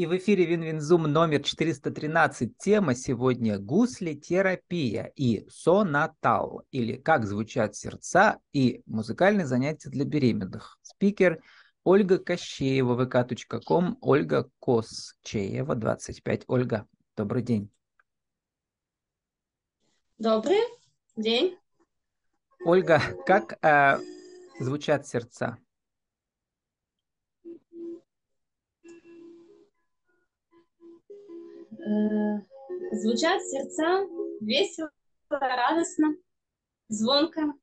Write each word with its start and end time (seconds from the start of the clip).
И 0.00 0.06
в 0.06 0.16
эфире 0.16 0.46
Win 0.46 0.63
Win 0.63 0.80
Zoom 0.80 1.02
номер 1.02 1.42
413. 1.42 2.56
Тема 2.56 2.94
сегодня 2.94 3.58
гусли-терапия 3.58 5.12
и 5.14 5.46
сонатал, 5.50 6.62
или 6.70 6.96
как 6.96 7.26
звучат 7.26 7.76
сердца 7.76 8.38
и 8.54 8.82
музыкальные 8.86 9.44
занятия 9.44 9.90
для 9.90 10.06
беременных. 10.06 10.78
Спикер 10.80 11.42
Ольга 11.84 12.16
Кощеева, 12.16 13.04
vk.com, 13.04 13.98
Ольга 14.00 14.48
Косчеева, 14.58 15.74
25. 15.74 16.44
Ольга, 16.46 16.88
добрый 17.14 17.42
день. 17.42 17.70
Добрый 20.16 20.62
день. 21.14 21.58
Ольга, 22.64 23.02
как 23.26 23.62
э, 23.62 23.98
звучат 24.60 25.06
сердца? 25.06 25.58
Звучат 32.92 33.42
сердца 33.42 34.06
весело, 34.40 34.90
радостно, 35.28 36.16
звонко. 36.88 37.54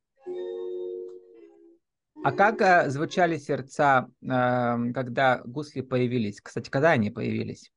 А 2.24 2.32
как 2.32 2.62
э, 2.62 2.90
звучали 2.90 3.38
сердца, 3.38 4.10
э, 4.22 4.92
когда 4.94 5.42
гусли 5.46 5.82
появились? 5.82 6.42
Кстати, 6.42 6.70
когда 6.70 6.92
они 6.92 7.12
появились? 7.12 7.72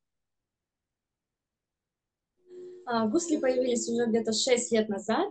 А, 2.87 3.07
гусли 3.07 3.37
появились 3.37 3.88
уже 3.88 4.07
где-то 4.07 4.33
6 4.33 4.73
лет 4.73 4.88
назад, 4.88 5.30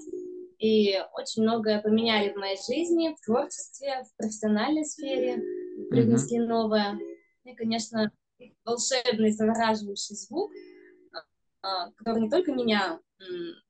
и 0.59 0.95
очень 1.13 1.41
многое 1.41 1.81
поменяли 1.81 2.31
в 2.31 2.37
моей 2.37 2.57
жизни, 2.57 3.15
в 3.15 3.25
творчестве, 3.25 4.03
в 4.03 4.17
профессиональной 4.17 4.85
сфере, 4.85 5.41
привнесли 5.89 6.37
mm-hmm. 6.37 6.47
новое. 6.47 6.99
И, 7.43 7.55
конечно, 7.55 8.11
волшебный, 8.63 9.31
завораживающий 9.31 10.15
звук— 10.15 10.51
который 11.61 12.21
не 12.21 12.29
только 12.29 12.51
меня 12.51 12.99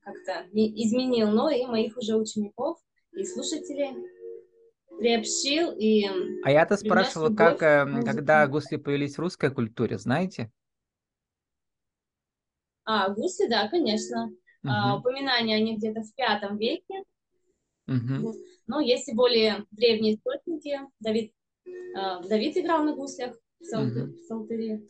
как-то 0.01 0.47
изменил, 0.53 1.29
но 1.31 1.49
и 1.49 1.65
моих 1.65 1.97
уже 1.97 2.15
учеников 2.15 2.77
и 3.13 3.23
слушателей 3.23 3.95
приобщил 4.99 5.71
и... 5.71 6.05
А 6.43 6.51
я-то 6.51 6.77
спрашивала, 6.77 7.33
как, 7.33 7.63
эм, 7.63 8.03
когда 8.03 8.45
гусли 8.47 8.77
появились 8.77 9.15
в 9.15 9.19
русской 9.19 9.49
культуре, 9.49 9.97
знаете? 9.97 10.51
А, 12.83 13.09
гусли, 13.09 13.47
да, 13.47 13.67
конечно. 13.69 14.25
Угу. 14.63 14.71
А, 14.71 14.97
упоминания 14.97 15.55
они 15.55 15.77
где-то 15.77 16.01
в 16.01 16.13
пятом 16.15 16.57
веке. 16.57 17.03
Угу. 17.87 18.33
Но 18.67 18.79
есть 18.79 19.07
и 19.09 19.15
более 19.15 19.65
древние 19.71 20.15
источники. 20.15 20.79
Давид, 20.99 21.33
а, 21.95 22.21
Давид 22.23 22.57
играл 22.57 22.83
на 22.83 22.95
гуслях 22.95 23.35
в, 23.59 23.63
сал- 23.65 23.87
угу. 23.87 24.13
в 24.13 24.17
Салтыре. 24.27 24.81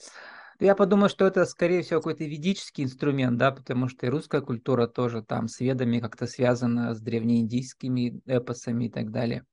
Я 0.60 0.76
подумал, 0.76 1.08
что 1.08 1.26
это, 1.26 1.46
скорее 1.46 1.84
всего, 1.84 2.02
какой-то 2.02 2.26
ведический 2.26 2.84
инструмент, 2.84 3.38
да, 3.38 3.52
потому 3.52 3.88
что 3.88 4.06
и 4.06 4.10
русская 4.10 4.42
культура 4.42 4.88
тоже 4.88 5.24
там 5.24 5.48
с 5.48 5.62
ведами 5.62 6.00
как-то 6.00 6.28
связана 6.28 6.94
с 6.94 7.00
древнеиндийскими 7.00 8.22
эпосами 8.26 8.86
и 8.86 8.90
так 8.90 9.10
далее. 9.10 9.46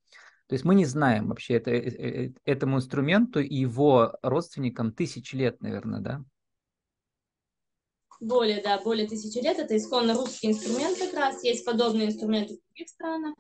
То 0.49 0.55
есть 0.55 0.65
мы 0.65 0.75
не 0.75 0.85
знаем 0.85 1.29
вообще 1.29 1.55
это, 1.55 1.71
э, 1.71 2.27
э, 2.27 2.33
этому 2.45 2.79
инструменту 2.79 3.41
и 3.41 3.55
его 3.55 4.15
родственникам 4.23 4.93
тысячи 4.93 5.37
лет, 5.37 5.61
наверное, 5.61 6.01
да? 6.01 6.25
Более, 8.19 8.61
да, 8.63 8.81
более 8.81 9.07
тысячи 9.07 9.39
лет. 9.39 9.59
Это 9.59 9.77
исконно 9.77 10.15
русский 10.15 10.49
инструмент 10.49 10.99
как 10.99 11.15
раз. 11.15 11.45
Есть 11.45 11.65
подобные 11.65 12.09
инструменты 12.09 12.55
в 12.55 12.63
других 12.67 12.89
странах 12.89 13.35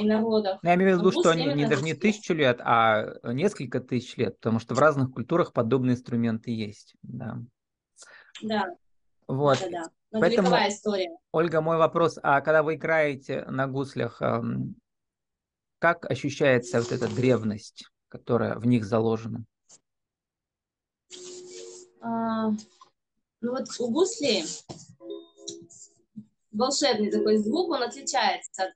и 0.00 0.04
народов. 0.04 0.58
Но 0.62 0.68
я 0.68 0.76
имею 0.76 0.96
в 0.96 1.00
виду, 1.00 1.10
что 1.10 1.30
они 1.30 1.46
не, 1.52 1.66
даже 1.66 1.82
не 1.82 1.94
тысячу 1.94 2.34
лет, 2.34 2.60
а 2.60 3.14
несколько 3.24 3.80
тысяч 3.80 4.16
лет, 4.16 4.36
потому 4.36 4.58
что 4.58 4.74
в 4.74 4.78
разных 4.78 5.12
культурах 5.12 5.52
подобные 5.52 5.94
инструменты 5.94 6.50
есть. 6.50 6.94
Да. 7.02 7.38
Да. 8.42 8.74
Вот. 9.26 9.58
Да, 9.60 9.68
да. 9.70 9.90
Но 10.12 10.20
Поэтому, 10.20 10.48
история. 10.50 11.10
Ольга, 11.32 11.60
мой 11.60 11.76
вопрос, 11.76 12.18
а 12.22 12.40
когда 12.40 12.62
вы 12.62 12.76
играете 12.76 13.44
на 13.46 13.66
гуслях, 13.66 14.22
как 15.80 16.10
ощущается 16.10 16.80
вот 16.80 16.92
эта 16.92 17.12
древность, 17.12 17.90
которая 18.08 18.56
в 18.56 18.66
них 18.66 18.84
заложена? 18.84 19.44
А, 22.00 22.50
ну 23.40 23.50
вот 23.50 23.64
у 23.80 23.90
гуслей 23.90 24.44
волшебный 26.52 27.10
такой 27.10 27.38
звук, 27.38 27.70
он 27.70 27.82
отличается 27.82 28.64
от 28.64 28.74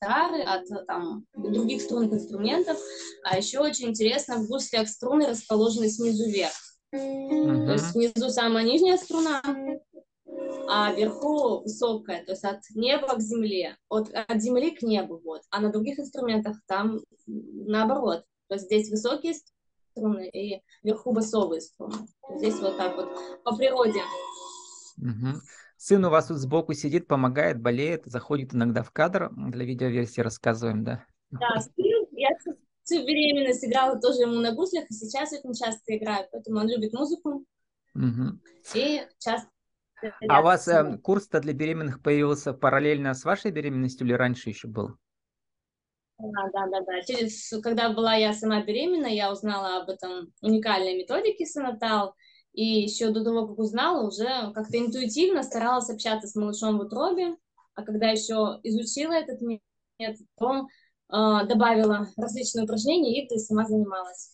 гитары, 0.00 0.42
от 0.42 0.86
там, 0.86 1.26
других 1.34 1.82
струнных 1.82 2.12
инструментов. 2.12 2.78
А 3.24 3.36
еще 3.36 3.60
очень 3.60 3.88
интересно, 3.88 4.36
в 4.36 4.48
гуслях 4.48 4.88
струны 4.88 5.26
расположены 5.26 5.88
снизу 5.88 6.24
вверх. 6.24 6.52
Mm-hmm. 6.94 7.66
То 7.66 7.72
есть 7.72 7.90
снизу 7.92 8.30
самая 8.30 8.64
нижняя 8.64 8.96
струна, 8.96 9.42
а 10.68 10.92
вверху 10.92 11.60
высокая, 11.62 12.24
то 12.24 12.32
есть 12.32 12.44
от 12.44 12.60
неба 12.74 13.14
к 13.14 13.20
земле, 13.20 13.76
от, 13.88 14.10
от 14.12 14.40
земли 14.40 14.70
к 14.72 14.82
небу, 14.82 15.20
вот. 15.24 15.42
А 15.50 15.60
на 15.60 15.70
других 15.70 15.98
инструментах 15.98 16.56
там 16.66 17.00
наоборот. 17.26 18.24
То 18.48 18.54
есть 18.54 18.66
здесь 18.66 18.90
высокие 18.90 19.34
струны 19.92 20.28
и 20.28 20.62
вверху 20.82 21.12
басовые 21.12 21.60
струны. 21.60 21.94
Здесь 22.36 22.58
вот 22.58 22.76
так 22.76 22.96
вот 22.96 23.44
по 23.44 23.56
природе. 23.56 24.00
Угу. 24.98 25.40
Сын 25.82 26.04
у 26.04 26.10
вас 26.10 26.26
тут 26.26 26.36
сбоку 26.36 26.74
сидит, 26.74 27.06
помогает, 27.06 27.58
болеет, 27.58 28.04
заходит 28.04 28.54
иногда 28.54 28.82
в 28.82 28.90
кадр. 28.90 29.30
Для 29.34 29.64
видеоверсии 29.64 30.20
рассказываем, 30.20 30.84
да? 30.84 31.06
Да, 31.30 31.58
сын, 31.58 32.06
я 32.12 32.28
всю 32.84 33.06
беременность 33.06 33.64
играла 33.64 33.98
тоже 33.98 34.20
ему 34.20 34.34
на 34.34 34.52
гуслях, 34.52 34.84
и 34.90 34.92
сейчас 34.92 35.32
очень 35.32 35.54
часто 35.54 35.96
играю, 35.96 36.28
поэтому 36.30 36.58
он 36.58 36.68
любит 36.68 36.92
музыку. 36.92 37.46
Угу. 37.94 38.40
И 38.74 39.00
часто 39.18 39.48
а 40.28 40.40
у 40.40 40.44
вас 40.44 40.68
э, 40.68 40.98
курс-то 40.98 41.40
для 41.40 41.54
беременных 41.54 42.02
появился 42.02 42.52
параллельно 42.52 43.14
с 43.14 43.24
вашей 43.24 43.50
беременностью 43.50 44.06
или 44.06 44.12
раньше 44.12 44.50
еще 44.50 44.68
был? 44.68 44.96
Да, 46.18 46.50
да, 46.52 46.66
да, 46.66 46.80
да. 46.82 47.00
Через, 47.02 47.48
когда 47.62 47.90
была 47.90 48.16
я 48.16 48.34
сама 48.34 48.62
беременна, 48.62 49.06
я 49.06 49.32
узнала 49.32 49.82
об 49.82 49.88
этом 49.88 50.30
уникальной 50.42 50.98
методике 50.98 51.46
Сонатал, 51.46 52.14
и 52.52 52.82
еще 52.82 53.10
до 53.10 53.24
того, 53.24 53.48
как 53.48 53.58
узнала, 53.58 54.06
уже 54.06 54.52
как-то 54.52 54.78
интуитивно 54.78 55.42
старалась 55.42 55.90
общаться 55.90 56.28
с 56.28 56.34
малышом 56.34 56.78
в 56.78 56.82
утробе. 56.82 57.36
А 57.74 57.82
когда 57.82 58.08
еще 58.08 58.58
изучила 58.62 59.12
этот 59.12 59.40
метод, 59.40 60.26
то 60.38 60.66
э, 61.12 61.46
добавила 61.46 62.08
различные 62.16 62.64
упражнения, 62.64 63.24
и 63.24 63.38
сама 63.38 63.66
занималась. 63.66 64.30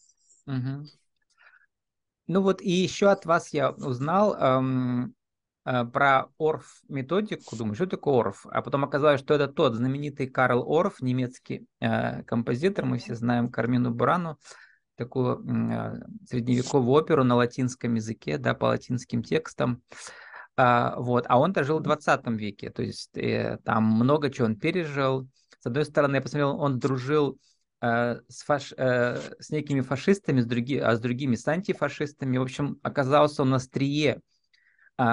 Угу. 0.47 0.87
Ну 2.29 2.43
вот 2.43 2.61
и 2.61 2.71
еще 2.71 3.09
от 3.11 3.27
вас 3.27 3.53
я 3.53 3.71
узнал 3.71 4.35
эм, 4.35 5.15
э, 5.65 5.85
про 5.85 6.29
Орф 6.39 6.83
методику. 6.89 7.55
Думаю, 7.55 7.75
что 7.75 7.87
такое 7.87 8.21
Орф? 8.21 8.47
А 8.51 8.63
потом 8.63 8.85
оказалось, 8.85 9.21
что 9.21 9.35
это 9.35 9.47
тот 9.47 9.75
знаменитый 9.75 10.27
Карл 10.27 10.65
Орф, 10.67 11.03
немецкий 11.03 11.67
э, 11.81 12.23
композитор. 12.25 12.87
Мы 12.87 12.99
все 12.99 13.15
знаем 13.15 13.49
Кармину 13.49 13.93
Бурану 13.93 14.39
такую 14.97 15.45
э, 15.47 16.01
средневековую 16.29 16.91
оперу 16.91 17.25
на 17.25 17.37
латинском 17.37 17.95
языке, 17.95 18.39
да, 18.39 18.55
по 18.55 18.67
латинским 18.67 19.23
текстам. 19.23 19.83
А, 20.57 20.95
вот. 20.99 21.27
А 21.29 21.39
он-то 21.39 21.65
жил 21.65 21.79
в 21.79 21.83
20 21.83 22.27
веке, 22.29 22.71
то 22.71 22.83
есть 22.83 23.17
э, 23.17 23.59
там 23.65 23.85
много 23.85 24.31
чего 24.31 24.47
он 24.47 24.57
пережил. 24.57 25.29
С 25.61 25.67
одной 25.67 25.85
стороны, 25.85 26.17
я 26.17 26.23
посмотрел, 26.23 26.59
он 26.59 26.79
дружил 26.79 27.39
э, 27.83 28.21
с, 28.29 28.43
фаш... 28.43 28.73
э, 28.77 29.19
с 29.39 29.51
некими 29.51 29.83
фашистами, 29.83 30.41
с 30.41 30.47
други... 30.47 30.79
а 30.79 30.97
с 30.97 31.01
другими 31.01 31.35
с 31.35 31.47
антифашистами. 31.47 32.39
В 32.39 32.43
общем, 32.43 32.79
оказался 32.83 33.43
он 33.43 33.51
на 33.51 33.57
острие 33.57 34.21
э, 34.99 35.05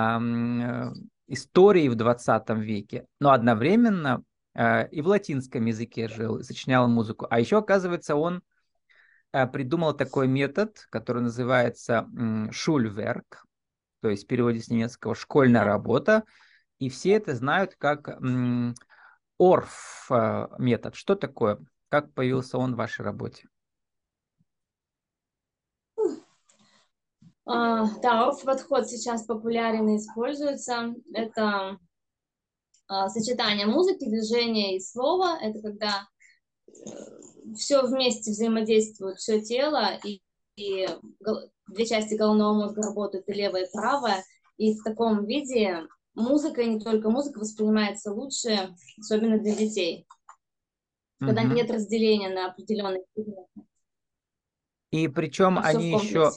истории 1.28 1.90
в 1.90 1.96
20 1.96 2.50
веке, 2.60 3.06
но 3.20 3.32
одновременно 3.32 4.24
э, 4.56 4.88
и 4.90 5.02
в 5.02 5.08
латинском 5.08 5.66
языке 5.66 6.08
жил, 6.08 6.42
сочинял 6.42 6.88
музыку. 6.88 7.28
А 7.30 7.40
еще, 7.40 7.58
оказывается, 7.58 8.16
он 8.16 8.42
придумал 9.52 9.94
такой 9.94 10.28
метод, 10.28 10.86
который 10.90 11.24
называется 11.24 12.08
шульверк, 12.52 13.46
то 14.02 14.10
есть 14.10 14.26
в 14.26 14.28
переводе 14.28 14.60
с 14.60 14.70
немецкого 14.70 15.16
школьная 15.16 15.64
работа, 15.64 16.24
и 16.80 16.90
все 16.90 17.14
это 17.14 17.36
знают 17.36 17.76
как 17.78 18.20
орф 19.40 20.08
э, 20.10 20.48
метод. 20.60 20.96
Что 20.96 21.16
такое? 21.16 21.60
Как 21.90 22.14
появился 22.14 22.58
он 22.58 22.74
в 22.74 22.78
вашей 22.78 23.04
работе? 23.04 23.48
А, 27.46 27.86
да, 28.02 28.28
орф-подход 28.28 28.88
сейчас 28.88 29.26
популярен 29.26 29.90
и 29.90 29.98
используется. 29.98 30.94
Это 31.14 31.78
а, 32.88 33.10
сочетание 33.10 33.66
музыки, 33.66 34.10
движения 34.10 34.78
и 34.78 34.80
слова. 34.80 35.38
Это 35.42 35.62
когда 35.62 36.08
э, 36.68 36.72
все 37.56 37.86
вместе 37.86 38.32
взаимодействует, 38.32 39.18
все 39.18 39.42
тело, 39.42 39.92
и, 40.04 40.22
и 40.56 40.88
две 41.68 41.86
части 41.86 42.16
головного 42.16 42.54
мозга 42.54 42.82
работают, 42.84 43.28
и 43.28 43.34
левая, 43.34 43.66
и 43.66 43.72
правая, 43.72 44.24
и 44.58 44.76
в 44.76 44.84
таком 44.84 45.26
виде 45.26 45.88
музыка, 46.16 46.62
и 46.62 46.70
не 46.70 46.80
только 46.80 47.10
музыка, 47.10 47.40
воспринимается 47.40 48.12
лучше, 48.12 48.76
особенно 49.00 49.40
для 49.40 49.56
детей, 49.56 50.06
mm-hmm. 51.22 51.26
когда 51.26 51.44
нет 51.44 51.72
разделения 51.72 52.30
на 52.30 52.48
определенные 52.48 53.04
И 54.92 55.08
причем 55.08 55.60
они 55.60 55.92
еще 55.92 56.32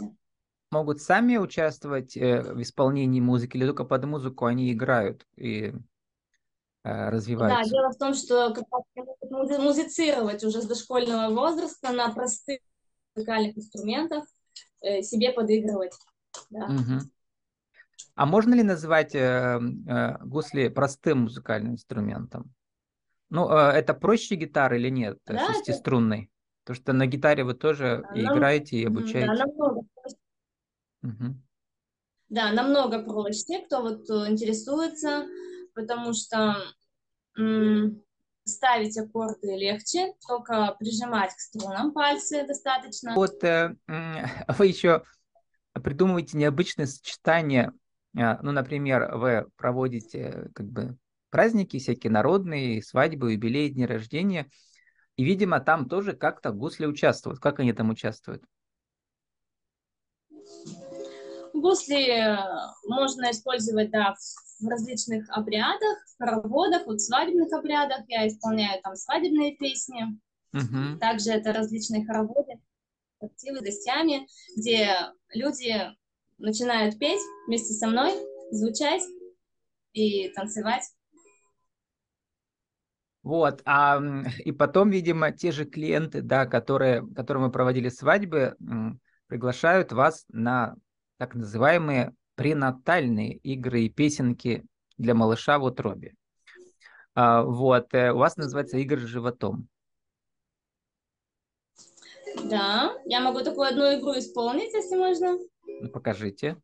могут 0.71 1.01
сами 1.01 1.37
участвовать 1.37 2.17
э, 2.17 2.43
в 2.43 2.61
исполнении 2.61 3.21
музыки 3.21 3.57
или 3.57 3.67
только 3.67 3.85
под 3.85 4.05
музыку 4.05 4.47
они 4.47 4.73
играют? 4.73 5.27
И 5.37 5.73
развиваются? 7.11 7.65
Да, 7.65 7.69
дело 7.69 7.91
в 7.91 7.99
том, 7.99 8.15
что 8.15 8.55
как 8.55 8.65
раз 8.71 9.59
музицировать 9.59 10.45
уже 10.45 10.63
с 10.63 10.67
дошкольного 10.67 11.35
возраста 11.35 11.93
на 11.93 12.13
простых 12.13 12.61
музыкальных 13.15 13.57
инструментах, 13.57 14.25
э, 14.83 15.03
себе 15.03 15.33
подыгрывать. 15.33 15.95
Да. 16.51 16.67
Угу. 16.67 17.11
А 18.15 18.27
можно 18.27 18.55
ли 18.55 18.63
называть 18.63 19.15
э, 19.15 19.19
э, 19.19 20.19
гусли 20.25 20.69
простым 20.69 21.23
музыкальным 21.23 21.75
инструментом? 21.75 22.55
Ну, 23.29 23.51
э, 23.51 23.73
это 23.73 23.95
проще 23.95 24.37
гитары 24.37 24.79
или 24.79 24.89
нет, 24.89 25.19
да, 25.27 25.53
шестиструнной? 25.53 26.19
Это... 26.19 26.31
Потому 26.65 26.83
что 26.83 26.93
на 26.93 27.07
гитаре 27.07 27.45
вы 27.45 27.55
тоже 27.55 28.05
да, 28.09 28.19
и 28.19 28.23
нам... 28.23 28.37
играете, 28.37 28.77
и 28.77 28.87
обучаете. 28.87 29.27
Да, 29.27 29.35
намного 29.35 29.83
проще. 29.95 30.17
Угу. 31.03 31.37
Да, 32.29 32.53
намного 32.53 33.03
проще, 33.03 33.65
кто 33.67 33.83
вот 33.83 34.11
э, 34.11 34.31
интересуется, 34.31 35.27
потому 35.77 36.15
что 36.15 36.57
ставить 38.45 38.97
аккорды 38.97 39.57
легче, 39.57 40.15
только 40.27 40.75
прижимать 40.79 41.35
к 41.35 41.41
струнам 41.41 41.93
пальцы 41.93 42.47
достаточно. 42.47 43.15
Вот 43.15 43.43
э, 43.45 43.77
вы 44.59 44.67
еще 44.67 45.03
придумываете 45.73 46.39
необычные 46.39 46.87
сочетания. 46.87 47.73
Э, 48.17 48.41
ну, 48.43 48.53
например, 48.53 49.17
вы 49.17 49.47
проводите 49.57 50.51
как 50.55 50.67
бы 50.67 50.97
праздники 51.31 51.79
всякие 51.79 52.13
народные, 52.13 52.83
свадьбы, 52.83 53.33
юбилеи, 53.33 53.69
дни 53.69 53.85
рождения. 53.85 54.49
И, 55.17 55.25
видимо, 55.25 55.61
там 55.61 55.89
тоже 55.89 56.13
как-то 56.13 56.53
гусли 56.53 56.87
участвуют. 56.87 57.41
Как 57.41 57.59
они 57.59 57.73
там 57.73 57.91
участвуют? 57.91 58.45
Гусли 61.67 62.11
э, 62.11 62.37
можно 62.87 63.33
использовать, 63.33 63.91
да, 63.91 64.15
в 64.61 64.69
различных 64.69 65.29
обрядах, 65.31 65.99
в 66.15 66.19
хороводах, 66.23 66.87
вот 66.87 67.01
в 67.01 67.05
свадебных 67.05 67.53
обрядах. 67.53 68.03
Я 68.07 68.29
исполняю 68.29 68.81
там 68.83 68.95
свадебные 68.95 69.57
песни. 69.57 70.05
Uh-huh. 70.55 70.97
Также 70.99 71.33
это 71.33 71.53
различные 71.53 72.07
хороводы, 72.07 72.61
активы 73.21 73.59
с 73.59 73.63
гостями, 73.63 74.29
где 74.57 74.95
люди 75.31 75.75
начинают 76.39 77.01
петь 77.01 77.21
вместе 77.49 77.75
со 77.75 77.89
мной, 77.89 78.13
звучать 78.53 79.03
и 79.93 80.29
танцевать. 80.29 80.85
Вот, 83.25 83.61
а, 83.65 84.01
и 84.39 84.53
потом, 84.53 84.91
видимо, 84.91 85.33
те 85.33 85.51
же 85.51 85.65
клиенты, 85.65 86.23
да, 86.23 86.47
которые, 86.47 87.05
которым 87.13 87.43
мы 87.43 87.51
проводили 87.51 87.89
свадьбы, 87.89 88.57
приглашают 89.27 89.91
вас 89.91 90.25
на 90.29 90.77
так 91.19 91.35
называемые 91.35 92.15
пренатальные 92.35 93.37
игры 93.39 93.83
и 93.83 93.89
песенки 93.89 94.65
для 94.99 95.15
малыша 95.15 95.59
в 95.59 95.65
утробе. 95.65 96.15
А, 97.15 97.43
вот, 97.43 97.95
э, 97.95 98.13
у 98.13 98.19
вас 98.19 98.37
называется 98.37 98.77
игры 98.77 99.01
с 99.01 99.05
животом. 99.05 99.69
Да, 102.45 102.95
я 103.07 103.21
могу 103.21 103.41
такую 103.41 103.69
одну 103.69 103.99
игру 103.99 104.19
исполнить, 104.19 104.73
если 104.75 104.97
можно. 104.97 105.39
Ну, 105.67 105.89
покажите. 105.89 106.61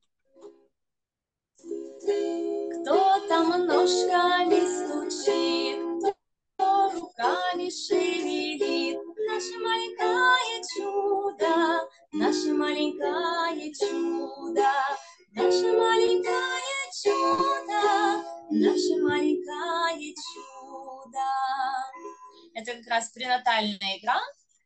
Кто 1.56 3.28
там 3.28 3.66
ножками 3.66 4.60
стучит, 4.68 6.14
кто 6.54 6.92
руками 6.92 7.70
шевелит, 7.70 8.98
наше 9.28 9.58
маленькое 9.58 10.62
чудо, 10.74 11.88
наше 12.12 12.52
маленькое 12.52 13.72
чудо, 13.74 14.70
наше 15.32 15.72
маленькое 15.72 16.72
чудо, 17.02 18.24
наше 18.50 19.02
маленькое 19.02 20.14
чудо. 20.14 21.28
Это 22.54 22.72
как 22.78 22.86
раз 22.88 23.10
пренатальная 23.10 23.98
игра. 23.98 24.20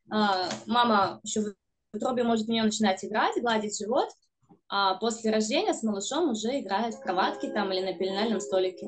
А, 0.09 0.49
мама 0.65 1.19
еще 1.23 1.41
в 1.41 1.53
утробе 1.93 2.23
может 2.23 2.47
в 2.47 2.49
нее 2.49 2.63
начинать 2.63 3.03
играть, 3.03 3.41
гладить 3.41 3.77
живот, 3.77 4.09
а 4.69 4.95
после 4.95 5.31
рождения 5.31 5.73
с 5.73 5.83
малышом 5.83 6.29
уже 6.31 6.59
играет 6.59 6.95
в 6.95 7.01
кроватке 7.01 7.51
там 7.51 7.71
или 7.71 7.81
на 7.81 7.97
пеленальном 7.97 8.39
столике. 8.39 8.87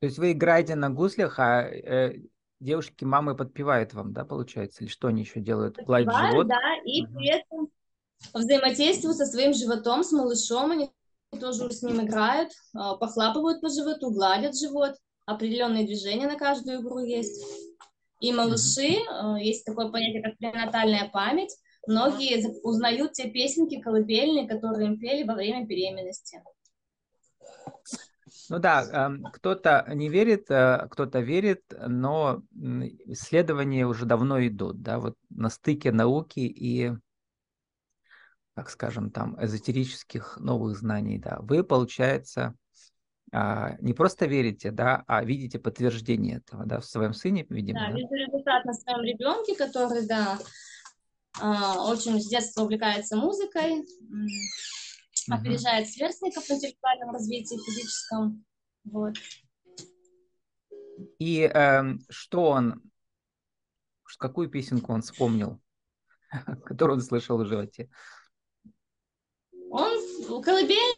То 0.00 0.06
есть 0.06 0.18
вы 0.18 0.32
играете 0.32 0.74
на 0.74 0.90
гуслях, 0.90 1.38
а 1.38 1.62
э, 1.62 2.18
девушки, 2.60 3.04
мамы 3.04 3.36
подпевают 3.36 3.94
вам, 3.94 4.12
да, 4.12 4.24
получается? 4.24 4.84
Или 4.84 4.90
что 4.90 5.08
они 5.08 5.22
еще 5.22 5.40
делают? 5.40 5.76
Гладят 5.76 6.14
живот? 6.14 6.48
Да, 6.48 6.60
и 6.84 7.04
угу. 7.04 7.14
при 7.14 7.28
этом 7.28 7.68
взаимодействуют 8.32 9.16
со 9.16 9.26
своим 9.26 9.52
животом, 9.54 10.02
с 10.02 10.12
малышом, 10.12 10.70
они 10.70 10.90
тоже 11.40 11.70
с 11.70 11.82
ним 11.82 12.04
играют, 12.04 12.52
а, 12.74 12.96
похлапывают 12.96 13.60
по 13.60 13.68
животу, 13.68 14.10
гладят 14.10 14.56
живот, 14.56 14.94
определенные 15.26 15.86
движения 15.86 16.26
на 16.26 16.36
каждую 16.36 16.80
игру 16.80 16.98
есть. 17.00 17.44
И 18.20 18.32
малыши, 18.32 18.98
угу. 18.98 19.36
есть 19.36 19.64
такое 19.64 19.88
понятие, 19.90 20.22
как 20.22 20.38
пренатальная 20.38 21.10
память, 21.10 21.54
многие 21.86 22.60
узнают 22.62 23.12
те 23.12 23.28
песенки 23.28 23.80
колыбельные, 23.80 24.48
которые 24.48 24.88
им 24.88 24.98
пели 24.98 25.24
во 25.24 25.34
время 25.34 25.66
беременности. 25.66 26.42
Ну 28.50 28.58
да, 28.58 29.10
кто-то 29.32 29.84
не 29.88 30.08
верит, 30.08 30.50
э, 30.50 30.86
кто-то 30.90 31.20
верит, 31.20 31.62
но 31.72 32.42
исследования 32.52 33.86
уже 33.86 34.06
давно 34.06 34.44
идут, 34.46 34.82
да, 34.82 34.98
вот 34.98 35.16
на 35.30 35.50
стыке 35.50 35.92
науки 35.92 36.40
и, 36.40 36.92
так 38.54 38.70
скажем, 38.70 39.10
там, 39.10 39.42
эзотерических 39.42 40.38
новых 40.38 40.76
знаний, 40.76 41.18
да. 41.18 41.38
Вы, 41.40 41.64
получается, 41.64 42.54
а, 43.36 43.76
не 43.80 43.94
просто 43.94 44.26
верите, 44.26 44.70
да, 44.70 45.02
а 45.08 45.24
видите 45.24 45.58
подтверждение 45.58 46.36
этого, 46.36 46.66
да, 46.66 46.78
в 46.78 46.84
своем 46.84 47.14
сыне, 47.14 47.44
видимо. 47.48 47.80
Да, 47.80 47.88
да? 47.88 47.96
вижу 47.96 48.14
результат 48.14 48.64
на 48.64 48.72
своем 48.74 49.02
ребенке, 49.02 49.56
который, 49.56 50.06
да, 50.06 50.38
а, 51.40 51.90
очень 51.90 52.20
с 52.20 52.28
детства 52.28 52.62
увлекается 52.62 53.16
музыкой, 53.16 53.84
uh-huh. 55.32 55.36
опережает 55.36 55.88
сверстников 55.88 56.44
в 56.44 56.50
интеллектуальном 56.50 57.10
развитии 57.10 57.56
физическом. 57.64 58.44
Вот. 58.84 59.14
И 61.18 61.40
э, 61.42 61.82
что 62.08 62.44
он, 62.50 62.82
какую 64.18 64.48
песенку 64.48 64.92
он 64.92 65.02
вспомнил, 65.02 65.60
которую 66.64 66.96
он 66.96 67.02
слышал 67.02 67.38
в 67.38 67.46
животе? 67.46 67.88
Он 69.70 70.42
колыбель 70.42 70.96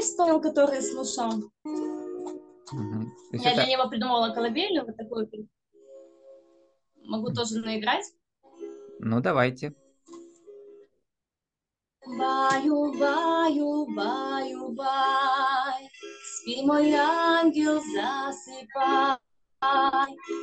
вспомнил, 0.00 0.40
который 0.40 0.80
слушал. 0.82 1.50
Угу. 1.64 3.12
Я 3.32 3.52
это... 3.52 3.64
для 3.64 3.72
него 3.72 3.88
придумала 3.88 4.32
колыбельную, 4.34 4.86
вот 4.86 4.96
такую. 4.96 5.28
Могу 7.04 7.32
тоже 7.32 7.60
наиграть. 7.60 8.04
Ну, 9.00 9.20
давайте. 9.20 9.74
Баю, 12.16 12.92
баю, 12.98 13.86
баю, 13.94 14.68
бай, 14.70 15.90
спи, 16.24 16.62
мой 16.64 16.90
ангел, 16.94 17.82
засыпай. 17.92 19.18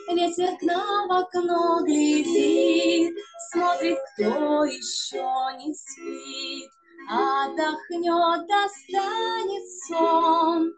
Ветер 0.10 0.58
к 0.58 0.62
нам 0.62 1.08
в 1.08 1.12
окно 1.12 1.84
глядит, 1.84 3.16
смотрит, 3.52 3.98
кто 4.14 4.66
еще 4.66 5.26
не 5.58 5.74
спит. 5.74 6.70
Отдохнет, 7.08 8.48
достанет 8.48 9.68
сон, 9.88 10.74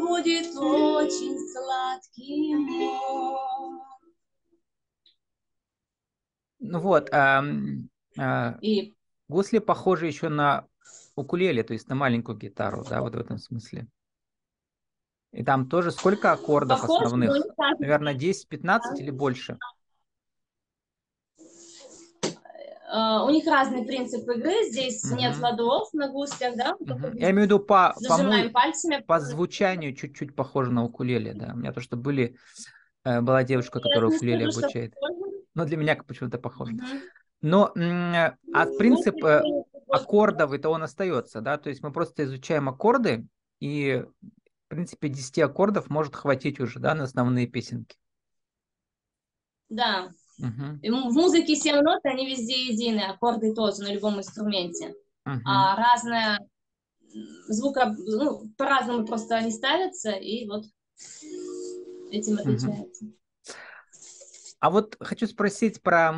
будет 0.00 0.54
очень 0.56 1.38
сладким 1.52 2.68
он. 2.82 3.80
Ну 6.58 6.80
вот, 6.80 7.08
а, 7.12 7.44
а, 8.18 8.58
И 8.60 8.95
Гусли 9.28 9.58
похожи 9.58 10.06
еще 10.06 10.28
на 10.28 10.66
укулеле, 11.16 11.62
то 11.62 11.72
есть 11.72 11.88
на 11.88 11.94
маленькую 11.94 12.38
гитару, 12.38 12.84
да, 12.88 13.00
вот 13.00 13.14
в 13.14 13.18
этом 13.18 13.38
смысле. 13.38 13.88
И 15.32 15.44
там 15.44 15.68
тоже 15.68 15.90
сколько 15.90 16.32
аккордов 16.32 16.80
Похож, 16.80 17.02
основных? 17.02 17.44
Наверное, 17.78 18.14
10-15 18.14 18.80
или 18.98 19.10
больше? 19.10 19.58
Uh, 22.88 23.26
у 23.26 23.30
них 23.30 23.44
разный 23.46 23.84
принцип 23.84 24.28
игры. 24.28 24.64
Здесь 24.70 25.04
uh-huh. 25.04 25.16
нет 25.16 25.36
ладов 25.38 25.92
на 25.92 26.08
гуслях, 26.08 26.56
да? 26.56 26.76
Uh-huh. 26.80 27.18
Я 27.18 27.32
имею 27.32 27.42
в 27.42 27.44
виду 27.46 27.58
по, 27.58 27.94
по, 28.08 28.16
му... 28.18 28.50
пальцами. 28.50 29.02
по 29.04 29.18
звучанию 29.18 29.92
чуть-чуть 29.92 30.36
похоже 30.36 30.70
на 30.70 30.84
укулеле, 30.84 31.34
да. 31.34 31.50
У 31.52 31.56
меня 31.56 31.72
то, 31.72 31.80
что 31.80 31.96
были, 31.96 32.36
э, 33.04 33.20
была 33.20 33.42
девушка, 33.42 33.80
которая 33.80 34.10
укулеле 34.10 34.46
обучает. 34.46 34.94
Но 35.54 35.64
для 35.64 35.76
меня 35.76 35.96
почему-то 35.96 36.38
похоже. 36.38 36.74
Uh-huh. 36.74 37.00
Но 37.42 37.72
а 37.74 38.66
принцип 38.78 39.22
э, 39.24 39.42
аккордов, 39.88 40.52
это 40.52 40.68
он 40.68 40.82
остается, 40.82 41.40
да, 41.40 41.58
то 41.58 41.68
есть 41.68 41.82
мы 41.82 41.92
просто 41.92 42.24
изучаем 42.24 42.68
аккорды, 42.68 43.26
и, 43.60 44.04
в 44.22 44.68
принципе, 44.68 45.08
10 45.08 45.38
аккордов 45.40 45.88
может 45.90 46.14
хватить 46.14 46.60
уже, 46.60 46.80
да, 46.80 46.94
на 46.94 47.04
основные 47.04 47.46
песенки. 47.46 47.96
Да. 49.68 50.10
Угу. 50.38 51.10
В 51.10 51.14
музыке 51.14 51.56
7 51.56 51.80
нот, 51.80 52.00
они 52.04 52.26
везде 52.26 52.66
едины, 52.66 53.00
аккорды 53.00 53.54
тоже 53.54 53.82
на 53.82 53.92
любом 53.92 54.18
инструменте. 54.18 54.94
uh-huh. 55.26 55.40
а 55.44 55.76
разная 55.76 56.38
звук 57.48 57.76
ну, 57.98 58.50
по-разному 58.56 59.06
просто 59.06 59.36
они 59.36 59.50
ставятся, 59.50 60.10
и 60.10 60.46
вот 60.46 60.64
этим 62.10 62.38
отличается. 62.38 63.04
Uh-huh. 63.04 63.12
А 64.58 64.70
вот 64.70 64.96
хочу 65.00 65.26
спросить 65.26 65.82
про, 65.82 66.14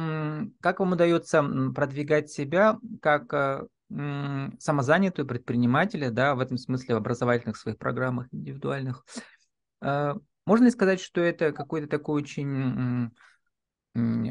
как 0.61 0.80
вам 0.80 0.92
удается 0.92 1.42
продвигать 1.75 2.30
себя 2.30 2.78
как 3.02 3.33
э, 3.35 3.66
самозанятую 4.59 5.26
предпринимателя, 5.26 6.11
да, 6.11 6.35
в 6.35 6.40
этом 6.40 6.57
смысле 6.57 6.95
в 6.95 6.99
образовательных 6.99 7.57
своих 7.57 7.78
программах 7.78 8.28
индивидуальных. 8.33 9.04
Э, 9.80 10.14
можно 10.47 10.66
ли 10.66 10.71
сказать, 10.71 11.00
что 11.00 11.21
это 11.21 11.52
какой-то 11.52 11.88
такой 11.88 12.23
очень, 12.23 13.11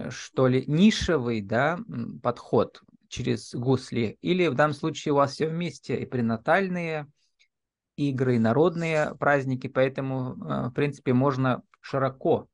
что 0.09 0.47
ли, 0.47 0.63
нишевый, 0.65 1.41
да, 1.41 1.77
подход 2.23 2.81
через 3.09 3.53
гусли? 3.53 4.17
Или 4.21 4.47
в 4.47 4.55
данном 4.55 4.73
случае 4.73 5.13
у 5.13 5.17
вас 5.17 5.33
все 5.33 5.47
вместе 5.47 5.97
и 5.97 6.05
пренатальные 6.05 7.07
игры, 7.97 8.35
и 8.35 8.39
народные 8.39 9.15
праздники, 9.15 9.67
поэтому, 9.67 10.33
э, 10.33 10.69
в 10.69 10.71
принципе, 10.71 11.13
можно 11.13 11.61
широко 11.81 12.47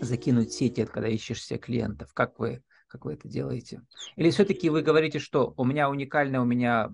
закинуть 0.00 0.52
сети, 0.52 0.84
когда 0.84 1.08
ищешь 1.08 1.44
себе 1.44 1.58
клиентов? 1.58 2.12
Как 2.14 2.38
вы, 2.38 2.62
как 2.86 3.04
вы 3.04 3.14
это 3.14 3.28
делаете? 3.28 3.82
Или 4.16 4.30
все-таки 4.30 4.70
вы 4.70 4.82
говорите, 4.82 5.18
что 5.18 5.54
у 5.56 5.64
меня 5.64 5.90
уникальное, 5.90 6.40
у 6.40 6.44
меня 6.44 6.90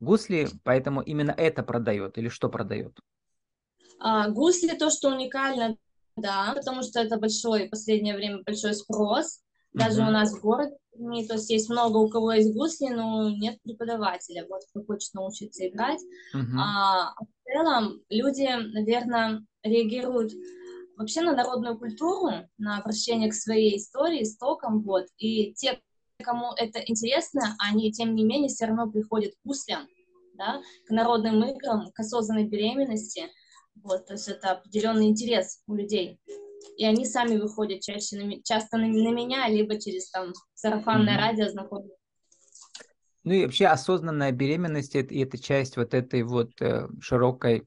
гусли, 0.00 0.48
поэтому 0.64 1.00
именно 1.00 1.32
это 1.32 1.62
продает 1.62 2.18
или 2.18 2.28
что 2.28 2.48
продает? 2.48 2.98
А, 4.00 4.28
гусли 4.28 4.76
то, 4.76 4.90
что 4.90 5.10
уникально, 5.10 5.76
да, 6.16 6.52
потому 6.54 6.82
что 6.82 7.00
это 7.00 7.18
большой, 7.18 7.66
в 7.66 7.70
последнее 7.70 8.14
время 8.16 8.42
большой 8.44 8.74
спрос. 8.74 9.40
Даже 9.74 10.00
uh-huh. 10.00 10.08
у 10.08 10.10
нас 10.10 10.32
в 10.32 10.40
городе, 10.40 10.74
то 10.96 11.34
есть 11.34 11.50
есть 11.50 11.68
много 11.68 11.98
у 11.98 12.08
кого 12.08 12.32
есть 12.32 12.54
гусли, 12.54 12.88
но 12.88 13.30
нет 13.30 13.60
преподавателя, 13.62 14.46
вот 14.48 14.62
кто 14.70 14.82
хочет 14.82 15.12
научиться 15.12 15.68
играть. 15.68 16.00
Uh-huh. 16.34 16.58
А, 16.58 17.12
в 17.20 17.44
целом 17.44 18.00
люди, 18.08 18.48
наверное, 18.72 19.44
реагируют 19.62 20.32
вообще 20.98 21.22
на 21.22 21.34
народную 21.34 21.78
культуру, 21.78 22.30
на 22.58 22.78
обращение 22.78 23.30
к 23.30 23.34
своей 23.34 23.78
истории, 23.78 24.24
истокам, 24.24 24.82
вот, 24.82 25.06
и 25.16 25.54
те, 25.54 25.80
кому 26.22 26.52
это 26.56 26.80
интересно, 26.80 27.56
они, 27.60 27.92
тем 27.92 28.14
не 28.14 28.24
менее, 28.24 28.48
все 28.48 28.66
равно 28.66 28.90
приходят 28.90 29.32
к 29.34 29.46
гуслям, 29.46 29.86
да, 30.34 30.60
к 30.86 30.90
народным 30.90 31.42
играм, 31.44 31.90
к 31.92 32.00
осознанной 32.00 32.48
беременности, 32.48 33.28
вот, 33.76 34.06
то 34.06 34.14
есть 34.14 34.28
это 34.28 34.50
определенный 34.50 35.06
интерес 35.06 35.62
у 35.68 35.74
людей. 35.74 36.20
И 36.76 36.84
они 36.84 37.06
сами 37.06 37.36
выходят 37.36 37.80
чаще 37.80 38.16
на, 38.16 38.42
часто 38.42 38.76
на, 38.76 38.88
на 38.88 39.10
меня, 39.10 39.48
либо 39.48 39.80
через 39.80 40.10
там 40.10 40.32
сарафанное 40.54 41.14
mm-hmm. 41.14 41.20
радио 41.20 41.48
знакомые. 41.48 41.96
Ну 43.22 43.32
и 43.34 43.44
вообще 43.44 43.66
осознанная 43.66 44.32
беременность 44.32 44.96
это, 44.96 45.14
это 45.14 45.38
часть 45.38 45.76
вот 45.76 45.94
этой 45.94 46.22
вот 46.22 46.50
э, 46.60 46.88
широкой 47.00 47.66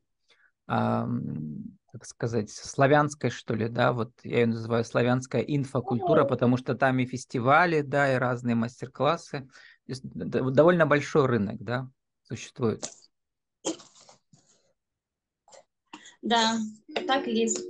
как 0.71 2.05
сказать, 2.05 2.49
славянской, 2.49 3.29
что 3.29 3.53
ли, 3.53 3.67
да, 3.67 3.91
вот 3.91 4.11
я 4.23 4.41
ее 4.41 4.47
называю 4.47 4.85
славянская 4.85 5.41
инфокультура, 5.41 6.23
потому 6.23 6.55
что 6.55 6.75
там 6.75 6.99
и 6.99 7.05
фестивали, 7.05 7.81
да, 7.81 8.13
и 8.13 8.17
разные 8.17 8.55
мастер-классы. 8.55 9.49
Довольно 9.87 10.85
большой 10.85 11.25
рынок, 11.25 11.57
да, 11.59 11.89
существует. 12.23 12.85
Да, 16.21 16.57
так 17.07 17.27
и 17.27 17.31
есть. 17.31 17.61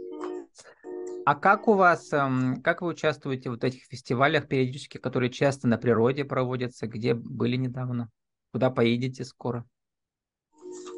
А 1.26 1.36
как 1.36 1.68
у 1.68 1.74
вас, 1.74 2.12
эм, 2.14 2.62
как 2.62 2.82
вы 2.82 2.90
участвуете 2.90 3.50
в 3.50 3.54
вот 3.54 3.64
этих 3.64 3.84
фестивалях 3.84 4.48
периодически, 4.48 4.98
которые 4.98 5.32
часто 5.32 5.68
на 5.68 5.78
природе 5.78 6.26
проводятся, 6.26 6.88
где 6.88 7.14
были 7.14 7.56
недавно? 7.56 8.10
Куда 8.52 8.70
поедете 8.70 9.24
скоро? 9.24 9.66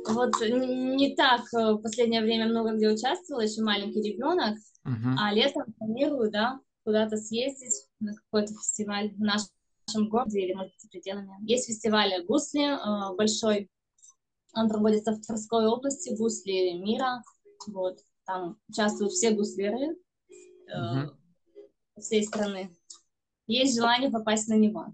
Вот 0.08 0.34
не 0.42 1.16
так 1.16 1.42
э, 1.54 1.74
в 1.74 1.82
последнее 1.82 2.22
время 2.22 2.48
много 2.48 2.74
где 2.74 2.90
участвовала, 2.90 3.42
еще 3.42 3.62
маленький 3.62 4.02
ребенок, 4.02 4.58
uh-huh. 4.86 5.16
а 5.20 5.34
летом 5.34 5.72
планирую, 5.78 6.30
да, 6.30 6.60
куда-то 6.84 7.18
съездить 7.18 7.88
на 8.00 8.14
какой-то 8.14 8.54
фестиваль 8.54 9.14
в 9.14 9.20
нашем 9.20 10.10
городе 10.10 10.42
или, 10.42 10.54
может 10.54 10.74
быть, 10.74 10.82
за 10.82 10.90
пределами. 10.90 11.32
Есть 11.42 11.68
фестиваль 11.68 12.12
Гусли 12.26 12.64
э, 12.64 13.16
большой, 13.16 13.70
он 14.54 14.70
проводится 14.70 15.14
в 15.14 15.22
Тверской 15.22 15.68
области, 15.68 16.16
Гусли 16.16 16.74
мира, 16.74 17.24
вот, 17.68 18.00
там 18.26 18.58
участвуют 18.70 19.14
все 19.14 19.32
гуслеры 19.32 19.98
uh-huh. 20.70 21.10
всей 22.00 22.24
страны. 22.24 22.76
Есть 23.48 23.76
желание 23.76 24.10
попасть 24.10 24.48
на 24.48 24.56
него. 24.56 24.88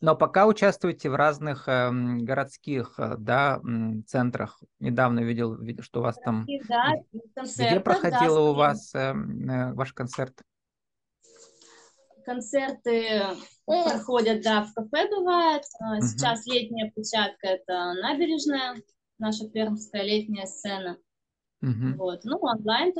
Но 0.00 0.16
пока 0.16 0.46
участвуете 0.46 1.10
в 1.10 1.14
разных 1.14 1.68
э, 1.68 1.90
городских 1.92 2.98
да, 3.18 3.60
центрах. 4.06 4.62
Недавно 4.78 5.20
видел, 5.20 5.54
видел, 5.56 5.82
что 5.82 6.00
у 6.00 6.02
вас 6.02 6.16
там... 6.24 6.46
Да, 6.68 6.94
Где 7.42 7.80
проходил 7.80 8.34
да, 8.34 8.40
у 8.40 8.54
вас 8.54 8.94
э, 8.94 9.12
э, 9.12 9.72
ваш 9.74 9.92
концерт? 9.92 10.40
Концерты 12.24 13.22
проходят, 13.66 14.42
да, 14.42 14.64
в 14.64 14.72
кафе 14.72 15.08
бывает. 15.10 15.64
Угу. 15.80 16.06
Сейчас 16.06 16.46
летняя 16.46 16.90
площадка– 16.92 17.38
это 17.46 17.92
набережная, 18.00 18.82
наша 19.18 19.48
пермская 19.48 20.02
летняя 20.02 20.46
сцена. 20.46 20.96
Угу. 21.60 21.96
Вот. 21.98 22.24
Ну, 22.24 22.38
онлайн 22.38 22.94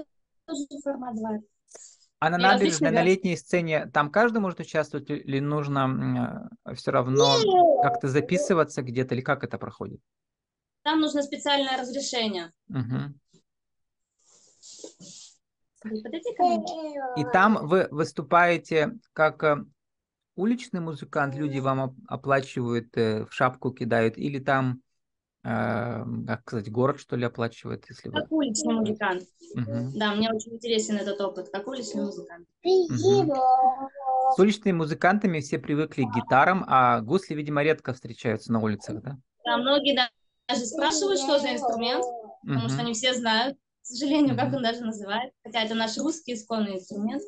тоже 0.47 0.67
формат 0.83 1.15
бывает. 1.15 1.43
А 2.21 2.29
на 2.29 2.37
набережной, 2.37 2.91
на 2.91 3.03
летней 3.03 3.35
сцене, 3.35 3.87
там 3.87 4.11
каждый 4.11 4.39
может 4.43 4.61
участвовать 4.61 5.09
или 5.09 5.41
нужно 5.41 6.51
э, 6.67 6.75
все 6.75 6.91
равно 6.91 7.35
как-то 7.83 8.09
записываться 8.09 8.83
где-то, 8.83 9.15
или 9.15 9.23
как 9.23 9.43
это 9.43 9.57
проходит? 9.57 10.03
Там 10.83 11.01
нужно 11.01 11.23
специальное 11.23 11.79
разрешение. 11.79 12.53
Угу. 12.69 13.15
И 17.17 17.25
там 17.33 17.67
вы 17.67 17.89
выступаете 17.91 18.99
как 19.15 19.43
э, 19.43 19.65
уличный 20.37 20.81
музыкант, 20.81 21.35
люди 21.35 21.59
вам 21.59 21.97
оплачивают, 22.07 22.95
э, 22.99 23.25
в 23.25 23.33
шапку 23.33 23.71
кидают, 23.71 24.19
или 24.19 24.41
там 24.41 24.83
как 25.43 26.43
сказать, 26.43 26.71
город, 26.71 27.01
что 27.01 27.17
ли, 27.17 27.25
оплачивает, 27.25 27.87
если 27.89 28.11
Как 28.11 28.31
вы... 28.31 28.39
уличный 28.39 28.75
музыкант. 28.75 29.23
Угу. 29.55 29.93
Да, 29.95 30.15
мне 30.15 30.31
очень 30.31 30.55
интересен 30.55 30.97
этот 30.97 31.21
опыт, 31.21 31.49
как 31.51 31.67
уличный 31.67 32.03
музыкант. 32.03 32.47
Угу. 32.63 33.35
С 34.35 34.39
уличными 34.39 34.77
музыкантами 34.77 35.41
все 35.41 35.59
привыкли 35.59 36.05
к 36.05 36.15
гитарам, 36.15 36.65
а 36.69 37.01
гусли, 37.01 37.35
видимо, 37.35 37.63
редко 37.63 37.95
встречаются 37.95 38.53
на 38.53 38.61
улицах, 38.61 39.03
да? 39.03 39.17
Да, 39.45 39.57
многие 39.57 39.99
даже 40.47 40.67
спрашивают, 40.67 41.19
что 41.19 41.39
за 41.39 41.55
инструмент, 41.55 42.05
потому 42.43 42.69
что 42.69 42.81
они 42.81 42.93
все 42.93 43.15
знают, 43.15 43.57
к 43.83 43.87
сожалению, 43.87 44.37
как 44.37 44.53
он 44.53 44.63
даже 44.63 44.83
называет. 44.83 45.33
Хотя 45.43 45.63
это 45.63 45.75
наш 45.75 45.97
русский 45.97 46.35
исконный 46.35 46.77
инструмент. 46.77 47.23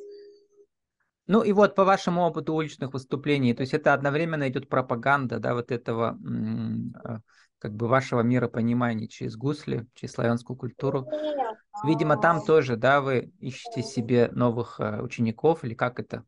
Ну 1.27 1.43
и 1.43 1.53
вот 1.53 1.75
по 1.75 1.85
вашему 1.85 2.23
опыту 2.23 2.53
уличных 2.53 2.93
выступлений, 2.93 3.55
то 3.55 3.63
есть 3.63 3.73
это 3.73 3.95
одновременно 3.95 4.49
идет 4.49 4.69
пропаганда, 4.69 5.39
да, 5.39 5.55
вот 5.55 5.71
этого 5.71 6.19
э, 6.19 7.19
как 7.63 7.77
бы 7.77 7.87
вашего 7.87 8.23
миропонимания 8.23 9.07
через 9.07 9.37
гусли, 9.37 9.87
через 9.95 10.15
славянскую 10.15 10.57
культуру. 10.57 11.07
Видимо, 11.85 12.17
там 12.17 12.45
тоже, 12.45 12.75
да, 12.75 13.01
вы 13.01 13.33
ищете 13.39 13.85
себе 13.85 14.29
новых 14.33 14.81
э, 14.81 15.01
учеников 15.01 15.63
или 15.63 15.73
как 15.75 16.01
это 16.01 16.25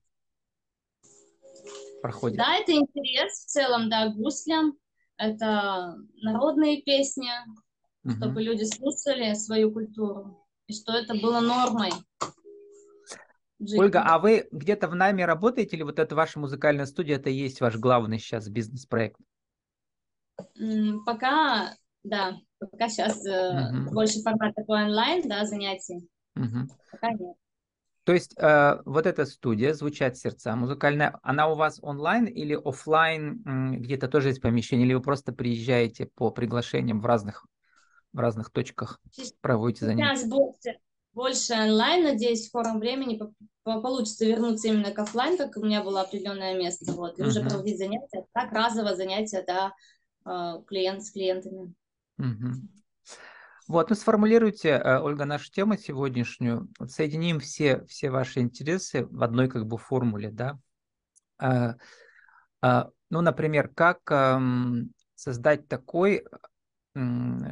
проходит? 2.01 2.39
Да, 2.39 2.55
это 2.55 2.71
интерес 2.71 3.33
в 3.33 3.47
целом, 3.47 3.91
да, 3.91 4.15
гуслям. 4.15 4.75
Это 5.17 5.97
народные 6.23 6.83
песни, 6.83 7.31
угу. 8.05 8.13
чтобы 8.13 8.41
люди 8.41 8.63
слушали 8.63 9.35
свою 9.35 9.73
культуру, 9.73 10.47
и 10.69 10.73
что 10.73 10.93
это 10.93 11.15
было 11.15 11.41
нормой. 11.41 11.91
Жить. 13.59 13.81
Ольга, 13.81 14.05
а 14.07 14.21
вы 14.21 14.47
где-то 14.53 14.87
в 14.87 14.95
найме 14.95 15.27
работаете 15.27 15.75
или 15.75 15.83
вот 15.83 15.99
эта 15.99 16.15
ваша 16.15 16.39
музыкальная 16.39 16.87
студия, 16.87 17.17
это 17.17 17.29
и 17.29 17.35
есть 17.35 17.61
ваш 17.61 17.75
главный 17.75 18.21
сейчас 18.21 18.49
бизнес-проект? 18.49 19.19
Пока, 21.07 21.75
да, 22.03 22.37
пока 22.59 22.89
сейчас 22.89 23.27
uh-huh. 23.27 23.93
больше 23.93 24.21
формат 24.21 24.55
такой 24.55 24.85
онлайн, 24.85 25.29
да, 25.29 25.45
занятий. 25.45 26.09
Uh-huh. 26.37 26.69
Пока 26.91 27.13
нет. 27.13 27.37
То 28.05 28.13
есть 28.13 28.35
э, 28.37 28.83
вот 28.85 29.07
эта 29.07 29.25
студия 29.25 29.73
«Звучат 29.73 30.19
сердца» 30.19 30.55
музыкальная, 30.57 31.19
она 31.23 31.49
у 31.49 31.55
вас 31.55 31.79
онлайн 31.81 32.27
или 32.27 32.55
офлайн 32.55 33.81
где-то 33.81 34.09
тоже 34.09 34.29
есть 34.29 34.43
помещение, 34.43 34.87
или 34.87 34.93
вы 34.93 35.01
просто 35.01 35.33
приезжаете 35.33 36.11
по 36.15 36.31
приглашениям 36.31 37.01
в 37.01 37.07
разных, 37.07 37.47
в 38.13 38.19
разных 38.19 38.51
точках, 38.51 39.01
проводите 39.41 39.87
занятия? 39.87 40.17
Сейчас 40.17 40.29
больше, 40.29 40.79
больше 41.15 41.55
онлайн, 41.55 42.05
надеюсь, 42.05 42.43
в 42.43 42.49
скором 42.49 42.79
времени 42.79 43.19
получится 43.63 44.27
вернуться 44.27 44.69
именно 44.69 44.91
к 44.91 44.99
офлайн, 44.99 45.39
как 45.39 45.57
у 45.57 45.65
меня 45.65 45.83
было 45.83 46.03
определенное 46.03 46.59
место, 46.59 46.93
вот, 46.93 47.19
и 47.19 47.23
uh-huh. 47.23 47.29
уже 47.29 47.41
проводить 47.41 47.79
занятия, 47.79 48.27
так 48.35 48.53
разово 48.53 48.95
занятия, 48.97 49.43
да, 49.47 49.73
клиент 50.67 51.03
с 51.03 51.11
клиентами. 51.11 51.75
Угу. 52.19 52.53
Вот, 53.67 53.89
ну 53.89 53.97
сформулируйте, 53.97 54.71
э, 54.71 54.99
Ольга, 55.01 55.25
нашу 55.25 55.51
тему 55.51 55.77
сегодняшнюю. 55.77 56.69
Соединим 56.87 57.41
все, 57.41 57.85
все 57.87 58.11
ваши 58.11 58.41
интересы 58.41 59.07
в 59.07 59.23
одной 59.23 59.49
как 59.49 59.67
бы 59.67 59.79
формуле, 59.79 60.31
да. 60.31 60.59
А, 61.39 61.77
а, 62.61 62.91
Ну, 63.11 63.21
например, 63.21 63.69
как 63.69 64.01
создать 65.15 65.69
такой, 65.69 66.25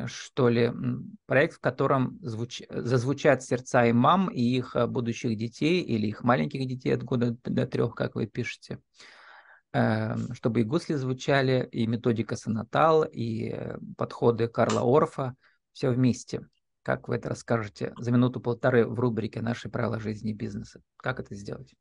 что 0.06 0.48
ли, 0.48 0.72
проект, 1.26 1.54
в 1.54 1.60
котором 1.60 2.18
звуч... 2.22 2.62
зазвучат 2.68 3.42
сердца 3.42 3.86
и 3.86 3.92
мам, 3.92 4.28
и 4.28 4.40
их 4.40 4.76
э, 4.76 4.86
будущих 4.86 5.36
детей, 5.36 5.82
или 5.82 6.06
их 6.06 6.22
маленьких 6.22 6.66
детей 6.68 6.94
от 6.94 7.02
года 7.02 7.36
до 7.42 7.66
трех, 7.66 7.96
как 7.96 8.14
вы 8.14 8.26
пишете, 8.26 8.74
эм, 8.74 8.80
чтобы 9.72 10.60
и 10.60 10.64
гусли 10.64 10.94
звучали, 10.94 11.66
и 11.72 11.86
методика 11.86 12.36
сонатал, 12.36 13.04
и 13.04 13.48
э, 13.48 13.78
подходы 13.96 14.46
Карла 14.46 14.82
Орфа, 14.82 15.34
все 15.72 15.90
вместе. 15.90 16.46
Как 16.82 17.08
вы 17.08 17.16
это 17.16 17.30
расскажете 17.30 17.94
за 17.96 18.10
минуту-полторы 18.10 18.86
в 18.86 18.98
рубрике 18.98 19.40
«Наши 19.40 19.70
правила 19.70 19.98
жизни 19.98 20.32
и 20.32 20.34
бизнеса»? 20.34 20.82
Как 20.96 21.20
это 21.20 21.34
сделать? 21.34 21.74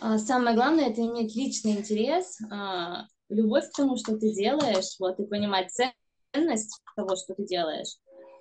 А, 0.00 0.18
самое 0.18 0.54
главное– 0.54 0.88
это 0.90 1.00
иметь 1.00 1.34
личный 1.34 1.72
интерес, 1.72 2.38
а, 2.50 3.06
любовь 3.28 3.70
к 3.70 3.76
тому, 3.76 3.96
что 3.96 4.18
ты 4.18 4.34
делаешь, 4.34 4.96
вот, 4.98 5.18
и 5.20 5.26
понимать 5.26 5.70
ценность 5.70 6.82
того, 6.96 7.16
что 7.16 7.34
ты 7.34 7.46
делаешь. 7.46 7.96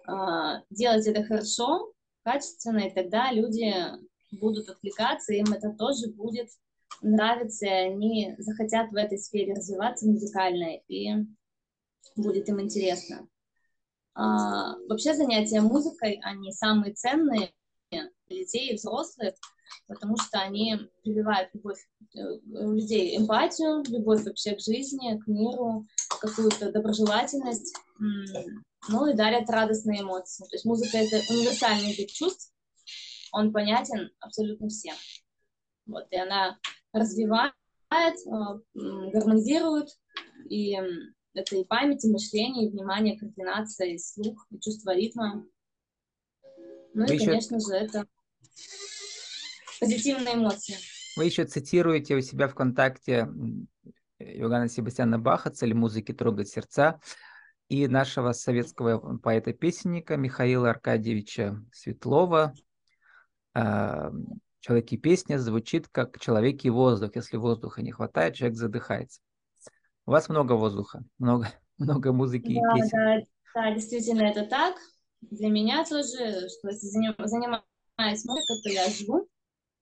А, 0.08 0.62
делать 0.70 1.06
это 1.08 1.24
хорошо, 1.24 1.94
качественно, 2.24 2.80
и 2.80 2.94
тогда 2.94 3.32
люди 3.32 3.74
будут 4.32 4.70
отвлекаться, 4.70 5.34
им 5.34 5.54
это 5.54 5.72
тоже 5.78 6.08
будет 6.08 6.50
нравиться, 7.02 7.66
и 7.66 7.70
они 7.70 8.36
захотят 8.38 8.92
в 8.92 8.96
этой 8.96 9.18
сфере 9.18 9.54
развиваться 9.54 10.08
музыкальной, 10.08 10.84
и 10.88 11.12
будет 12.16 12.48
им 12.50 12.62
интересно. 12.62 13.28
А, 14.14 14.76
вообще 14.88 15.14
занятия 15.14 15.62
музыкой, 15.62 16.20
они 16.24 16.52
самые 16.52 16.94
ценные 16.94 17.54
для 17.90 18.10
детей 18.30 18.72
и 18.72 18.76
взрослых, 18.76 19.36
потому 19.88 20.18
что 20.18 20.40
они 20.40 20.78
прививают 21.04 21.50
любовь 21.54 21.80
э, 22.16 22.20
у 22.20 22.72
людей, 22.74 23.18
эмпатию, 23.18 23.84
любовь 23.88 24.24
вообще 24.24 24.56
к 24.56 24.60
жизни, 24.60 25.20
к 25.20 25.28
миру, 25.28 25.88
какую-то 26.20 26.72
доброжелательность, 26.72 27.74
ну 28.90 29.08
и 29.08 29.14
дарят 29.14 29.50
радостные 29.50 30.02
эмоции. 30.02 30.44
То 30.44 30.56
есть 30.56 30.66
музыка— 30.66 30.98
это 31.00 31.18
универсальный 31.34 31.94
вид 31.94 32.10
чувств, 32.10 32.54
он 33.32 33.54
понятен 33.54 34.12
абсолютно 34.20 34.68
всем. 34.68 34.96
Вот, 35.92 36.08
и 36.10 36.18
она 36.18 36.58
развивает, 36.94 37.54
а, 37.92 38.60
гармонизирует, 38.74 39.90
и 40.50 40.78
это 41.34 41.56
и 41.56 41.66
память, 41.66 42.04
и 42.06 42.12
мышление, 42.12 42.68
и 42.68 42.72
внимание, 42.72 43.20
координация, 43.20 43.88
и 43.88 43.98
слух, 43.98 44.48
и 44.50 44.60
чувство 44.60 44.96
ритма. 44.96 45.46
Ну 46.94 47.06
Вы 47.06 47.14
и, 47.14 47.16
еще... 47.16 47.28
конечно 47.28 47.60
же, 47.60 47.74
это 47.74 48.06
позитивные 49.80 50.36
эмоции. 50.36 50.76
Вы 51.18 51.26
еще 51.26 51.46
цитируете 51.46 52.16
у 52.16 52.22
себя 52.22 52.48
ВКонтакте 52.48 53.28
Иоганна 54.20 54.68
Себастьяна 54.68 55.20
Баха 55.20 55.50
«Цель 55.50 55.74
музыки 55.74 56.14
трогать 56.14 56.50
сердца» 56.50 57.02
и 57.68 57.88
нашего 57.88 58.34
советского 58.34 59.18
поэта-песенника 59.18 60.18
Михаила 60.18 60.70
Аркадьевича 60.70 61.64
Светлова. 61.72 62.54
«Человек 64.62 64.92
и 64.92 64.98
песня» 64.98 65.38
звучит 65.38 65.88
как 65.90 66.20
«человек 66.20 66.64
и 66.64 66.70
воздух». 66.70 67.16
Если 67.16 67.36
воздуха 67.36 67.82
не 67.82 67.92
хватает, 67.92 68.36
человек 68.36 68.58
задыхается. 68.58 69.20
У 70.06 70.12
вас 70.12 70.30
много 70.30 70.54
воздуха, 70.54 71.04
много, 71.18 71.50
много 71.78 72.14
музыки 72.14 72.54
да, 72.54 72.78
и 72.78 72.82
песен. 72.82 72.98
Да, 72.98 73.22
да, 73.56 73.76
действительно 73.76 74.22
это 74.22 74.46
так. 74.46 74.76
Для 75.22 75.50
меня 75.50 75.84
тоже, 75.84 76.48
что 76.50 76.70
если 76.70 76.88
занимаюсь 76.88 77.64
музыкой, 78.26 78.62
то 78.64 78.70
я 78.70 78.90
живу, 78.90 79.28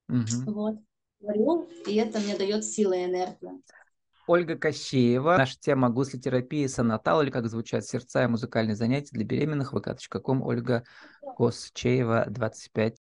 угу. 0.10 0.52
вот, 0.52 0.76
творю, 1.20 1.70
и 1.86 1.96
это 1.96 2.20
мне 2.20 2.38
дает 2.38 2.64
силы 2.66 3.02
и 3.02 3.06
энергию. 3.06 3.62
Ольга 4.28 4.56
Кощеева. 4.56 5.38
Наша 5.38 5.60
тема 5.60 5.90
гуслотерапии, 5.90 6.68
сонатал, 6.68 7.24
или 7.24 7.32
как 7.32 7.50
звучат 7.50 7.86
сердца 7.86 8.24
и 8.24 8.28
музыкальные 8.28 8.76
занятия 8.76 9.10
для 9.14 9.26
беременных. 9.26 9.74
vk.com 9.74 10.44
Ольга 10.44 10.84
Косчеева, 11.36 12.28
25 12.30 12.99